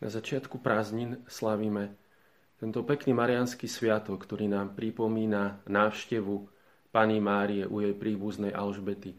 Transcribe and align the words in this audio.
Na 0.00 0.08
začiatku 0.08 0.64
prázdnin 0.64 1.20
slavíme 1.28 1.92
tento 2.56 2.80
pekný 2.84 3.12
marianský 3.12 3.68
sviatok, 3.68 4.24
ktorý 4.24 4.48
nám 4.48 4.72
pripomína 4.72 5.64
návštevu 5.68 6.48
Pany 6.92 7.20
Márie 7.20 7.68
u 7.68 7.84
jej 7.84 7.92
príbuznej 7.92 8.52
Alžbety. 8.52 9.16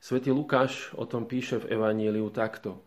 Svetý 0.00 0.30
Lukáš 0.30 0.92
o 0.94 1.08
tom 1.08 1.24
píše 1.24 1.60
v 1.60 1.74
Evaníliu 1.74 2.28
takto. 2.30 2.84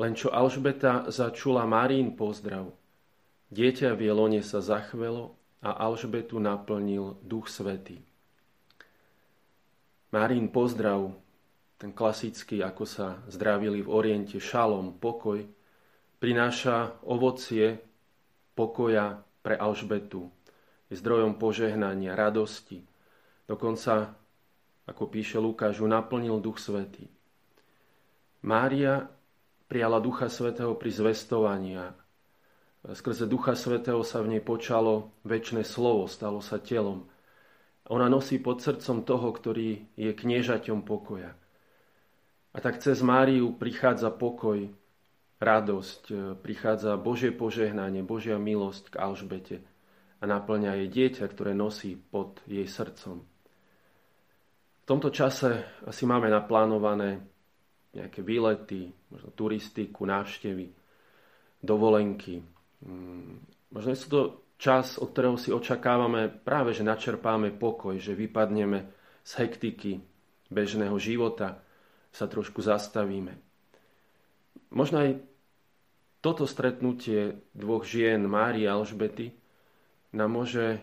Len 0.00 0.18
čo 0.18 0.34
Alžbeta 0.34 1.06
začula 1.12 1.62
Márín 1.68 2.18
pozdrav, 2.18 2.74
dieťa 3.54 3.94
v 3.94 4.10
jelone 4.10 4.42
sa 4.42 4.58
zachvelo 4.58 5.38
a 5.62 5.76
Alžbetu 5.76 6.42
naplnil 6.42 7.20
Duch 7.22 7.46
Svetý. 7.46 8.02
Márín 10.10 10.50
pozdrav, 10.50 11.14
ten 11.78 11.94
klasický, 11.94 12.64
ako 12.64 12.84
sa 12.84 13.22
zdravili 13.30 13.84
v 13.84 13.92
Oriente, 13.92 14.42
šalom, 14.42 14.98
pokoj, 14.98 15.46
prináša 16.18 16.98
ovocie 17.06 17.80
pokoja 18.54 19.22
pre 19.42 19.58
Alžbetu. 19.58 20.30
Je 20.88 20.96
zdrojom 21.00 21.36
požehnania, 21.40 22.16
radosti. 22.16 22.84
Dokonca, 23.44 24.14
ako 24.88 25.02
píše 25.10 25.36
Lukáš, 25.40 25.80
ju 25.80 25.86
naplnil 25.88 26.40
Duch 26.40 26.60
Svetý. 26.60 27.08
Mária 28.44 29.08
prijala 29.68 29.98
Ducha 29.98 30.28
Svetého 30.28 30.76
pri 30.76 30.90
zvestovaní 30.92 31.80
a 31.80 31.96
skrze 32.92 33.24
Ducha 33.24 33.56
Svetého 33.56 34.04
sa 34.04 34.20
v 34.20 34.36
nej 34.36 34.42
počalo 34.44 35.16
väčšie 35.24 35.64
slovo, 35.64 36.04
stalo 36.04 36.44
sa 36.44 36.60
telom. 36.60 37.08
Ona 37.88 38.08
nosí 38.08 38.40
pod 38.40 38.60
srdcom 38.64 39.04
toho, 39.04 39.28
ktorý 39.32 39.92
je 39.96 40.12
kniežaťom 40.12 40.84
pokoja. 40.84 41.36
A 42.54 42.58
tak 42.60 42.80
cez 42.80 43.00
Máriu 43.00 43.56
prichádza 43.56 44.12
pokoj, 44.12 44.68
radosť, 45.44 46.02
e, 46.10 46.14
prichádza 46.40 46.96
Božie 46.96 47.30
požehnanie, 47.30 48.00
Božia 48.00 48.40
milosť 48.40 48.96
k 48.96 48.98
Alžbete 48.98 49.56
a 50.18 50.24
naplňa 50.24 50.80
jej 50.80 50.88
dieťa, 50.88 51.24
ktoré 51.28 51.52
nosí 51.52 51.94
pod 51.94 52.40
jej 52.48 52.64
srdcom. 52.64 53.20
V 54.84 54.84
tomto 54.88 55.12
čase 55.12 55.80
asi 55.84 56.04
máme 56.04 56.32
naplánované 56.32 57.20
nejaké 57.94 58.20
výlety, 58.20 58.90
možno 59.12 59.30
turistiku, 59.32 60.04
návštevy, 60.04 60.66
dovolenky. 61.62 62.42
Mm, 62.84 63.38
možno 63.72 63.90
sú 63.94 64.08
to 64.10 64.20
čas, 64.58 64.98
od 64.98 65.14
ktorého 65.14 65.38
si 65.40 65.54
očakávame 65.54 66.28
práve, 66.28 66.76
že 66.76 66.84
načerpáme 66.84 67.54
pokoj, 67.54 67.96
že 67.96 68.18
vypadneme 68.18 68.90
z 69.24 69.30
hektiky 69.40 70.00
bežného 70.52 70.96
života, 71.00 71.64
sa 72.14 72.30
trošku 72.30 72.62
zastavíme. 72.62 73.34
Možno 74.70 75.02
aj 75.02 75.10
toto 76.24 76.48
stretnutie 76.48 77.36
dvoch 77.52 77.84
žien, 77.84 78.24
Mári 78.24 78.64
a 78.64 78.80
Alžbety, 78.80 79.36
nám 80.16 80.32
môže 80.32 80.64
e, 80.64 80.78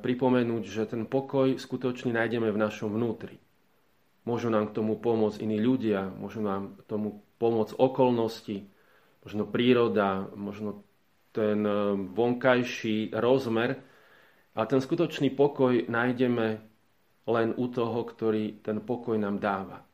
pripomenúť, 0.00 0.64
že 0.64 0.88
ten 0.88 1.04
pokoj 1.04 1.60
skutočne 1.60 2.16
nájdeme 2.16 2.48
v 2.48 2.56
našom 2.56 2.96
vnútri. 2.96 3.36
Môžu 4.24 4.48
nám 4.48 4.72
k 4.72 4.80
tomu 4.80 4.96
pomôcť 4.96 5.44
iní 5.44 5.60
ľudia, 5.60 6.08
môžu 6.16 6.40
nám 6.40 6.80
k 6.80 6.82
tomu 6.88 7.20
pomôcť 7.36 7.76
okolnosti, 7.76 8.64
možno 9.20 9.44
príroda, 9.44 10.32
možno 10.32 10.80
ten 11.36 11.60
e, 11.60 11.92
vonkajší 12.16 13.12
rozmer, 13.12 13.76
ale 14.56 14.64
ten 14.64 14.80
skutočný 14.80 15.36
pokoj 15.36 15.92
nájdeme 15.92 16.64
len 17.28 17.52
u 17.60 17.68
toho, 17.68 18.00
ktorý 18.00 18.64
ten 18.64 18.80
pokoj 18.80 19.20
nám 19.20 19.36
dáva. 19.36 19.84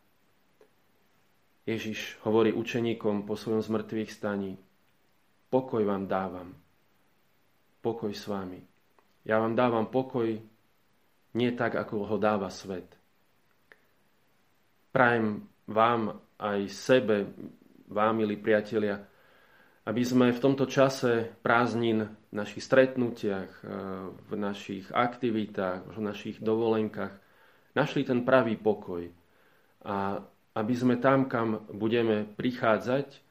Ježiš 1.66 2.22
hovorí 2.22 2.54
učeníkom 2.54 3.26
po 3.26 3.34
svojom 3.34 3.66
zmrtvých 3.66 4.10
staní, 4.14 4.58
pokoj 5.52 5.84
vám 5.84 6.08
dávam, 6.08 6.56
pokoj 7.84 8.08
s 8.08 8.24
vami. 8.24 8.64
Ja 9.28 9.36
vám 9.36 9.52
dávam 9.52 9.92
pokoj 9.92 10.40
nie 11.36 11.50
tak, 11.52 11.76
ako 11.76 12.08
ho 12.08 12.16
dáva 12.16 12.48
svet. 12.48 12.88
Prajem 14.92 15.44
vám 15.68 16.16
aj 16.40 16.60
sebe, 16.72 17.28
vám, 17.92 18.24
milí 18.24 18.40
priatelia, 18.40 19.04
aby 19.84 20.02
sme 20.02 20.32
v 20.32 20.42
tomto 20.42 20.64
čase 20.64 21.36
prázdnin 21.44 22.08
v 22.08 22.32
našich 22.32 22.64
stretnutiach, 22.64 23.52
eh, 23.62 23.68
v 24.08 24.32
našich 24.40 24.88
aktivitách, 24.88 25.92
v 25.92 26.00
našich 26.00 26.40
dovolenkách 26.40 27.12
našli 27.76 28.04
ten 28.04 28.24
pravý 28.24 28.56
pokoj 28.56 29.08
a 29.84 30.20
aby 30.52 30.74
sme 30.76 31.00
tam, 31.00 31.32
kam 31.32 31.64
budeme 31.72 32.28
prichádzať, 32.28 33.21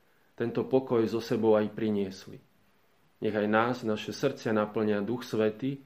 tento 0.41 0.65
pokoj 0.65 1.05
zo 1.05 1.21
sebou 1.21 1.53
aj 1.53 1.69
priniesli. 1.69 2.41
Nech 3.21 3.37
aj 3.37 3.45
nás, 3.45 3.75
naše 3.85 4.09
srdcia 4.09 4.49
naplňa 4.49 5.05
Duch 5.05 5.21
Svety 5.21 5.77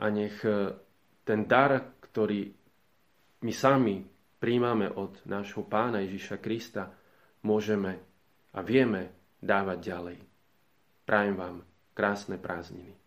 a 0.00 0.08
nech 0.08 0.40
e, 0.40 0.72
ten 1.20 1.44
dar, 1.44 2.00
ktorý 2.00 2.48
my 3.44 3.52
sami 3.52 4.00
príjmame 4.40 4.88
od 4.88 5.20
nášho 5.28 5.68
pána 5.68 6.00
Ježiša 6.00 6.40
Krista, 6.40 6.88
môžeme 7.44 8.00
a 8.56 8.64
vieme 8.64 9.36
dávať 9.44 9.78
ďalej. 9.84 10.18
Prajem 11.04 11.36
vám 11.36 11.56
krásne 11.92 12.40
prázdniny. 12.40 13.03